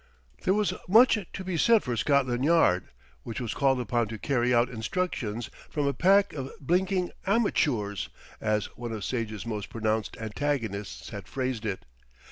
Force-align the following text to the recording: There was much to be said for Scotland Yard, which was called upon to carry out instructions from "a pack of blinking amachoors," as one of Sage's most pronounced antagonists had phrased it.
There 0.45 0.55
was 0.55 0.73
much 0.87 1.19
to 1.31 1.43
be 1.43 1.57
said 1.57 1.83
for 1.83 1.95
Scotland 1.95 2.43
Yard, 2.43 2.87
which 3.21 3.39
was 3.39 3.53
called 3.53 3.79
upon 3.79 4.07
to 4.07 4.17
carry 4.17 4.51
out 4.51 4.67
instructions 4.67 5.51
from 5.69 5.85
"a 5.85 5.93
pack 5.93 6.33
of 6.33 6.49
blinking 6.59 7.11
amachoors," 7.27 8.09
as 8.39 8.65
one 8.75 8.93
of 8.93 9.03
Sage's 9.03 9.45
most 9.45 9.69
pronounced 9.69 10.17
antagonists 10.17 11.09
had 11.11 11.27
phrased 11.27 11.67
it. 11.67 11.85